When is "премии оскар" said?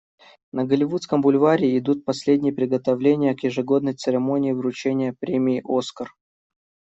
5.13-6.09